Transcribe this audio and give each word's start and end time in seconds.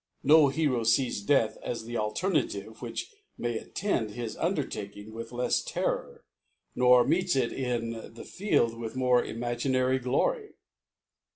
No 0.23 0.47
Hero 0.47 0.83
fees 0.83 1.21
Death 1.21 1.59
as 1.63 1.85
the 1.85 1.95
Alternative 1.95 2.81
which 2.81 3.11
may 3.37 3.59
attend 3.59 4.09
his 4.09 4.35
Undertaking 4.37 5.13
with 5.13 5.31
left 5.31 5.67
Terror, 5.67 6.25
nor 6.73 7.05
meets 7.05 7.35
it 7.35 7.53
in 7.53 7.91
the 8.15 8.25
Field 8.25 8.75
with' 8.79 8.95
more 8.95 9.23
imaginary 9.23 9.99
Glory. 9.99 10.55